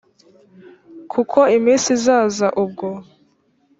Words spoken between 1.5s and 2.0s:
iminsi